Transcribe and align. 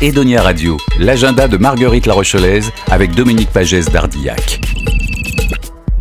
Edonia 0.00 0.42
Radio, 0.42 0.76
l'agenda 0.98 1.48
de 1.48 1.56
Marguerite 1.56 2.06
La 2.06 2.14
Rochelaise 2.14 2.70
avec 2.90 3.14
Dominique 3.14 3.50
Pagès 3.50 3.90
d'Ardillac. 3.90 4.60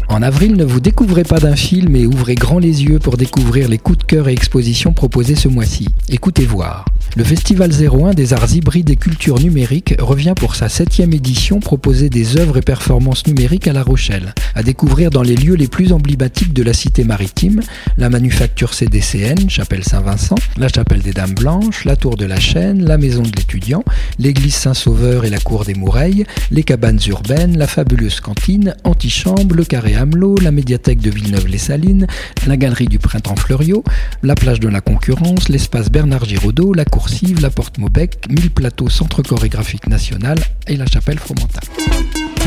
En 0.08 0.22
avril, 0.22 0.56
ne 0.56 0.64
vous 0.64 0.80
découvrez 0.80 1.24
pas 1.24 1.40
d'un 1.40 1.56
film 1.56 1.96
et 1.96 2.06
ouvrez 2.06 2.36
grand 2.36 2.60
les 2.60 2.84
yeux 2.84 3.00
pour 3.00 3.18
découvrir 3.18 3.68
les 3.68 3.78
coups 3.78 3.98
de 3.98 4.04
cœur 4.04 4.30
et 4.30 4.34
expositions 4.34 4.94
proposés 4.94 5.36
ce 5.36 5.48
mois-ci. 5.48 5.90
Écoutez 6.10 6.46
voir. 6.46 6.86
Le 7.18 7.24
Festival 7.24 7.72
01 7.72 8.14
des 8.14 8.34
arts 8.34 8.54
hybrides 8.54 8.92
et 8.92 8.96
cultures 8.96 9.40
numériques 9.40 9.96
revient 9.98 10.36
pour 10.36 10.54
sa 10.54 10.70
septième 10.70 11.14
édition 11.14 11.60
proposer 11.60 12.12
des 12.12 12.38
œuvres 12.38 12.58
et 12.58 12.62
performances 12.62 13.26
numériques 13.26 13.68
à 13.68 13.74
La 13.74 13.82
Rochelle, 13.82 14.36
à 14.54 14.62
découvrir 14.62 15.10
dans 15.10 15.24
les 15.24 15.36
lieux 15.36 15.56
les 15.56 15.68
plus 15.68 15.94
emblématiques 15.94 16.54
de 16.54 16.62
la 16.62 16.74
cité 16.74 17.04
maritime, 17.04 17.62
la 17.98 18.12
manufacture 18.12 18.76
CDCN, 18.76 19.50
chapelle 19.50 19.84
Saint-Vincent, 19.84 20.36
la 20.58 20.68
chapelle 20.68 21.02
des 21.02 21.12
Dames 21.12 21.34
Blanches, 21.34 21.86
la 21.86 21.96
tour 21.96 22.18
de 22.18 22.26
la 22.26 22.40
Chaîne, 22.40 22.86
la 22.86 23.00
maison 23.00 23.24
de 23.24 23.36
l'étudiant, 23.36 23.84
l'église 24.20 24.54
Saint-Sauveur 24.54 25.26
et 25.26 25.32
la 25.32 25.40
cour 25.40 25.66
des 25.66 25.74
Moureilles, 25.74 26.24
les 26.52 26.64
cabanes 26.64 27.00
urbaines, 27.08 27.58
la 27.58 27.66
fabuleuse 27.66 28.20
cantine, 28.20 28.76
Antichambre, 28.84 29.56
le 29.56 29.66
carré 29.66 29.96
Hamelot, 29.96 30.38
la 30.38 30.52
médiathèque 30.52 31.00
de 31.00 31.10
Villeneuve-les-Salines, 31.10 32.06
la 32.46 32.58
galerie 32.58 32.86
du 32.86 33.00
Printemps 33.00 33.38
Fleuriot, 33.38 33.84
la 34.22 34.36
plage 34.36 34.60
de 34.60 34.68
la 34.68 34.82
Concurrence, 34.82 35.50
l'espace 35.50 35.90
Bernard 35.90 36.26
Giraudot, 36.26 36.76
la 36.76 36.86
cour 36.86 37.07
la 37.42 37.50
Porte 37.50 37.78
Maubec, 37.78 38.26
Mille 38.30 38.50
Plateaux 38.50 38.90
Centre 38.90 39.22
Chorégraphique 39.22 39.88
National 39.88 40.38
et 40.68 40.76
la 40.76 40.86
Chapelle 40.86 41.20
Fromentin. 41.20 41.62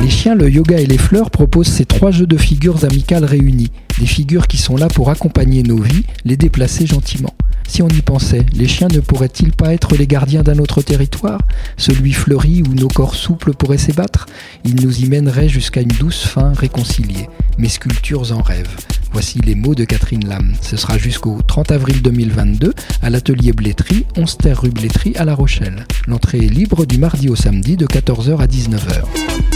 Les 0.03 0.11
chiens, 0.11 0.35
le 0.35 0.51
yoga 0.51 0.79
et 0.79 0.87
les 0.87 0.99
fleurs 0.99 1.31
proposent 1.31 1.69
ces 1.69 1.87
trois 1.87 2.11
jeux 2.11 2.27
de 2.27 2.37
figures 2.37 2.85
amicales 2.85 3.25
réunies. 3.25 3.71
Des 3.99 4.07
figures 4.07 4.47
qui 4.47 4.59
sont 4.59 4.77
là 4.77 4.89
pour 4.89 5.11
accompagner 5.11 5.63
nos 5.63 5.81
vies, 5.81 6.05
les 6.25 6.37
déplacer 6.37 6.87
gentiment. 6.87 7.35
Si 7.67 7.83
on 7.83 7.89
y 7.89 8.03
pensait, 8.03 8.45
les 8.53 8.69
chiens 8.69 8.89
ne 8.89 9.01
pourraient-ils 9.01 9.53
pas 9.53 9.73
être 9.73 9.97
les 9.97 10.07
gardiens 10.07 10.43
d'un 10.43 10.59
autre 10.59 10.83
territoire? 10.83 11.41
Celui 11.77 12.13
fleuri 12.13 12.63
où 12.63 12.75
nos 12.75 12.89
corps 12.89 13.15
souples 13.15 13.55
pourraient 13.55 13.79
s'ébattre? 13.79 14.27
Ils 14.65 14.77
nous 14.77 15.01
y 15.01 15.07
mèneraient 15.07 15.49
jusqu'à 15.49 15.81
une 15.81 15.89
douce 15.89 16.27
fin 16.27 16.53
réconciliée. 16.53 17.29
Mes 17.59 17.69
sculptures 17.69 18.33
en 18.33 18.43
rêvent. 18.43 18.77
Voici 19.13 19.41
les 19.41 19.55
mots 19.55 19.75
de 19.75 19.85
Catherine 19.85 20.27
Lam. 20.27 20.55
Ce 20.61 20.77
sera 20.77 20.97
jusqu'au 20.97 21.39
30 21.47 21.73
avril 21.73 22.03
2022 22.03 22.73
à 23.03 23.11
l'atelier 23.11 23.53
Blétry, 23.53 24.07
11 24.17 24.39
terre 24.39 24.61
rue 24.63 24.71
Blétry 24.71 25.15
à 25.17 25.25
La 25.25 25.35
Rochelle. 25.35 25.87
L'entrée 26.07 26.39
est 26.39 26.49
libre 26.49 26.87
du 26.87 26.99
mardi 26.99 27.29
au 27.29 27.37
samedi 27.37 27.77
de 27.77 27.87
14h 27.87 28.39
à 28.39 28.47
19h. 28.47 29.50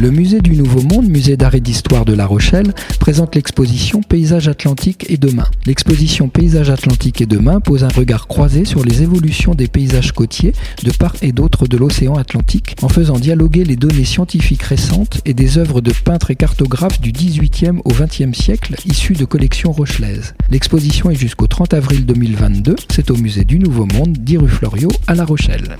Le 0.00 0.10
musée 0.10 0.40
du 0.40 0.52
Nouveau 0.52 0.80
Monde, 0.80 1.10
musée 1.10 1.36
d'art 1.36 1.54
et 1.54 1.60
d'histoire 1.60 2.06
de 2.06 2.14
La 2.14 2.24
Rochelle, 2.24 2.72
présente 3.00 3.34
l'exposition 3.34 4.00
Paysage 4.00 4.48
Atlantique 4.48 5.04
et 5.10 5.18
demain. 5.18 5.44
L'exposition 5.66 6.30
Paysage 6.30 6.70
Atlantique 6.70 7.20
et 7.20 7.26
demain 7.26 7.60
pose 7.60 7.84
un 7.84 7.88
regard 7.88 8.26
croisé 8.26 8.64
sur 8.64 8.82
les 8.82 9.02
évolutions 9.02 9.54
des 9.54 9.68
paysages 9.68 10.12
côtiers 10.12 10.54
de 10.82 10.90
part 10.90 11.16
et 11.20 11.32
d'autre 11.32 11.66
de 11.66 11.76
l'océan 11.76 12.14
Atlantique 12.14 12.76
en 12.80 12.88
faisant 12.88 13.18
dialoguer 13.18 13.62
les 13.62 13.76
données 13.76 14.06
scientifiques 14.06 14.62
récentes 14.62 15.20
et 15.26 15.34
des 15.34 15.58
œuvres 15.58 15.82
de 15.82 15.92
peintres 15.92 16.30
et 16.30 16.36
cartographes 16.36 17.02
du 17.02 17.12
18e 17.12 17.80
au 17.84 17.90
20e 17.90 18.32
siècle 18.32 18.76
issues 18.86 19.12
de 19.12 19.26
collections 19.26 19.70
rochelaises. 19.70 20.34
L'exposition 20.48 21.10
est 21.10 21.14
jusqu'au 21.14 21.46
30 21.46 21.74
avril 21.74 22.06
2022, 22.06 22.74
c'est 22.90 23.10
au 23.10 23.16
musée 23.16 23.44
du 23.44 23.58
Nouveau 23.58 23.84
Monde, 23.84 24.16
10 24.16 24.38
rue 24.38 24.48
Floriot 24.48 24.92
à 25.06 25.14
La 25.14 25.26
Rochelle. 25.26 25.76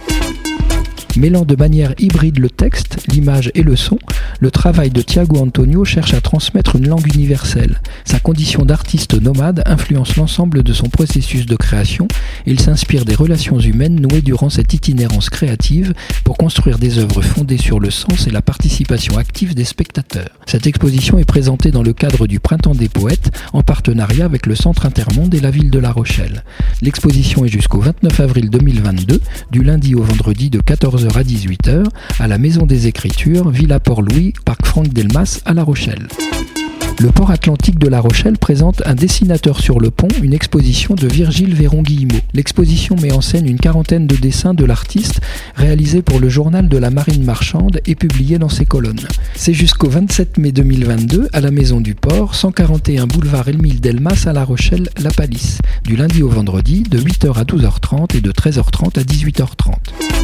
Mêlant 1.16 1.44
de 1.44 1.56
manière 1.56 1.92
hybride 1.98 2.38
le 2.38 2.48
texte, 2.48 3.04
l'image 3.08 3.50
et 3.54 3.62
le 3.62 3.76
son, 3.76 3.98
le 4.38 4.50
travail 4.50 4.90
de 4.90 5.02
Thiago 5.02 5.38
Antonio 5.38 5.84
cherche 5.84 6.14
à 6.14 6.20
transmettre 6.20 6.76
une 6.76 6.88
langue 6.88 7.14
universelle. 7.14 7.80
Sa 8.04 8.20
condition 8.20 8.64
d'artiste 8.64 9.20
nomade 9.20 9.62
influence 9.66 10.16
l'ensemble 10.16 10.62
de 10.62 10.72
son 10.72 10.88
processus 10.88 11.46
de 11.46 11.56
création 11.56 12.08
il 12.46 12.60
s'inspire 12.60 13.04
des 13.04 13.14
relations 13.14 13.58
humaines 13.58 14.00
nouées 14.00 14.22
durant 14.22 14.50
cette 14.50 14.72
itinérance 14.72 15.30
créative 15.30 15.94
pour 16.24 16.36
construire 16.36 16.78
des 16.78 16.98
œuvres 16.98 17.22
fondées 17.22 17.58
sur 17.58 17.80
le 17.80 17.90
sens 17.90 18.26
et 18.26 18.30
la 18.30 18.42
participation 18.42 19.18
active 19.18 19.54
des 19.54 19.64
spectateurs. 19.64 20.30
Cette 20.46 20.66
exposition 20.66 21.18
est 21.18 21.24
présentée 21.24 21.70
dans 21.70 21.82
le 21.82 21.92
cadre 21.92 22.26
du 22.26 22.40
Printemps 22.40 22.74
des 22.74 22.88
Poètes 22.88 23.30
en 23.52 23.62
partenariat 23.62 24.24
avec 24.24 24.46
le 24.46 24.54
Centre 24.54 24.86
Intermonde 24.86 25.34
et 25.34 25.40
la 25.40 25.50
ville 25.50 25.70
de 25.70 25.78
La 25.78 25.92
Rochelle. 25.92 26.44
L'exposition 26.82 27.44
est 27.44 27.48
jusqu'au 27.48 27.80
29 27.80 28.20
avril 28.20 28.50
2022, 28.50 29.20
du 29.50 29.62
lundi 29.62 29.94
au 29.94 30.02
vendredi 30.02 30.50
de 30.50 30.60
14 30.60 30.99
à 31.08 31.22
18h 31.22 31.84
à 32.18 32.28
la 32.28 32.36
Maison 32.36 32.66
des 32.66 32.86
Écritures, 32.86 33.50
Villa 33.50 33.80
Port-Louis, 33.80 34.34
Parc 34.44 34.66
Franck 34.66 34.88
Delmas 34.88 35.40
à 35.46 35.54
La 35.54 35.62
Rochelle. 35.62 36.08
Le 37.00 37.08
port 37.10 37.30
atlantique 37.30 37.78
de 37.78 37.88
La 37.88 38.00
Rochelle 38.00 38.36
présente 38.36 38.82
un 38.84 38.94
dessinateur 38.94 39.60
sur 39.60 39.80
le 39.80 39.90
pont, 39.90 40.08
une 40.22 40.34
exposition 40.34 40.94
de 40.94 41.06
Virgile 41.06 41.54
Véron-Guillemot. 41.54 42.20
L'exposition 42.34 42.96
met 42.96 43.12
en 43.12 43.22
scène 43.22 43.46
une 43.46 43.58
quarantaine 43.58 44.06
de 44.06 44.16
dessins 44.16 44.52
de 44.52 44.66
l'artiste 44.66 45.22
réalisés 45.54 46.02
pour 46.02 46.20
le 46.20 46.28
journal 46.28 46.68
de 46.68 46.76
la 46.76 46.90
marine 46.90 47.24
marchande 47.24 47.80
et 47.86 47.94
publiés 47.94 48.38
dans 48.38 48.50
ses 48.50 48.66
colonnes. 48.66 49.08
C'est 49.34 49.54
jusqu'au 49.54 49.88
27 49.88 50.36
mai 50.36 50.52
2022 50.52 51.28
à 51.32 51.40
la 51.40 51.50
Maison 51.50 51.80
du 51.80 51.94
Port, 51.94 52.34
141 52.34 53.06
boulevard 53.06 53.48
Émile 53.48 53.80
Delmas 53.80 54.24
à 54.26 54.34
La 54.34 54.44
Rochelle, 54.44 54.90
La 54.98 55.10
Palisse, 55.10 55.60
du 55.84 55.96
lundi 55.96 56.22
au 56.22 56.28
vendredi 56.28 56.82
de 56.82 56.98
8h 56.98 57.38
à 57.38 57.44
12h30 57.44 58.14
et 58.14 58.20
de 58.20 58.32
13h30 58.32 58.98
à 58.98 59.02
18h30. 59.02 60.19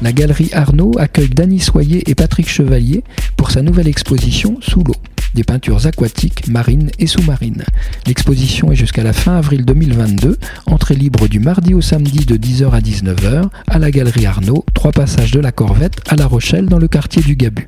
La 0.00 0.12
galerie 0.12 0.50
Arnaud 0.52 0.92
accueille 0.96 1.28
Dany 1.28 1.58
Soyer 1.58 2.08
et 2.08 2.14
Patrick 2.14 2.48
Chevalier 2.48 3.02
pour 3.36 3.50
sa 3.50 3.62
nouvelle 3.62 3.88
exposition 3.88 4.56
Sous 4.60 4.84
l'eau, 4.84 4.94
des 5.34 5.42
peintures 5.42 5.86
aquatiques, 5.86 6.46
marines 6.46 6.90
et 7.00 7.08
sous-marines. 7.08 7.64
L'exposition 8.06 8.70
est 8.70 8.76
jusqu'à 8.76 9.02
la 9.02 9.12
fin 9.12 9.36
avril 9.36 9.64
2022, 9.64 10.38
entrée 10.66 10.94
libre 10.94 11.26
du 11.26 11.40
mardi 11.40 11.74
au 11.74 11.80
samedi 11.80 12.24
de 12.24 12.36
10h 12.36 12.70
à 12.70 12.80
19h 12.80 13.48
à 13.66 13.78
la 13.80 13.90
galerie 13.90 14.26
Arnaud, 14.26 14.64
trois 14.72 14.92
passages 14.92 15.32
de 15.32 15.40
la 15.40 15.50
Corvette 15.50 15.98
à 16.08 16.14
La 16.14 16.26
Rochelle 16.26 16.66
dans 16.66 16.78
le 16.78 16.86
quartier 16.86 17.22
du 17.22 17.34
Gabu. 17.34 17.66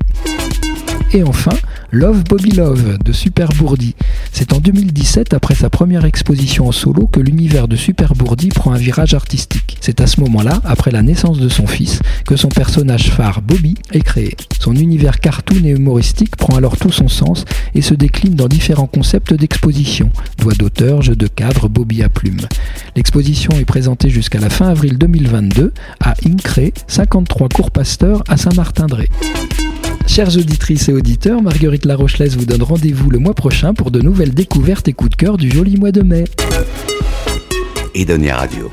Et 1.13 1.23
enfin, 1.23 1.51
Love 1.91 2.23
Bobby 2.23 2.51
Love 2.51 2.97
de 3.03 3.11
Super 3.11 3.49
Bourdi. 3.49 3.95
C'est 4.31 4.53
en 4.53 4.59
2017, 4.59 5.33
après 5.33 5.55
sa 5.55 5.69
première 5.69 6.05
exposition 6.05 6.67
en 6.67 6.71
solo, 6.71 7.05
que 7.07 7.19
l'univers 7.19 7.67
de 7.67 7.75
Super 7.75 8.15
Bourdi 8.15 8.49
prend 8.49 8.71
un 8.71 8.77
virage 8.77 9.13
artistique. 9.13 9.77
C'est 9.81 9.99
à 9.99 10.07
ce 10.07 10.21
moment-là, 10.21 10.61
après 10.63 10.91
la 10.91 11.01
naissance 11.01 11.37
de 11.37 11.49
son 11.49 11.67
fils, 11.67 11.99
que 12.25 12.35
son 12.35 12.49
personnage 12.49 13.11
phare 13.11 13.41
Bobby 13.41 13.75
est 13.91 14.01
créé. 14.01 14.35
Son 14.59 14.75
univers 14.75 15.19
cartoon 15.19 15.63
et 15.65 15.71
humoristique 15.71 16.35
prend 16.37 16.55
alors 16.55 16.77
tout 16.77 16.91
son 16.91 17.07
sens 17.07 17.45
et 17.75 17.81
se 17.81 17.93
décline 17.93 18.35
dans 18.35 18.47
différents 18.47 18.87
concepts 18.87 19.33
d'exposition. 19.33 20.09
Voix 20.39 20.53
d'auteur, 20.53 21.01
jeu 21.01 21.15
de 21.15 21.27
cadre, 21.27 21.67
Bobby 21.67 22.01
à 22.01 22.09
plume. 22.09 22.39
L'exposition 22.95 23.51
est 23.53 23.65
présentée 23.65 24.09
jusqu'à 24.09 24.39
la 24.39 24.49
fin 24.49 24.69
avril 24.69 24.97
2022 24.97 25.73
à 25.99 26.13
Incré, 26.25 26.73
53 26.87 27.49
Cours 27.49 27.71
Pasteur 27.71 28.23
à 28.27 28.37
Saint-Martin-Dré. 28.37 29.09
Chères 30.13 30.35
auditrices 30.35 30.89
et 30.89 30.91
auditeurs, 30.91 31.41
Marguerite 31.41 31.85
Larochelaise 31.85 32.35
vous 32.35 32.43
donne 32.43 32.63
rendez-vous 32.63 33.09
le 33.09 33.17
mois 33.17 33.33
prochain 33.33 33.73
pour 33.73 33.91
de 33.91 34.01
nouvelles 34.01 34.33
découvertes 34.33 34.89
et 34.89 34.93
coups 34.93 35.11
de 35.11 35.15
cœur 35.15 35.37
du 35.37 35.49
joli 35.49 35.77
mois 35.77 35.93
de 35.93 36.01
mai. 36.01 36.25
Radio. 38.33 38.69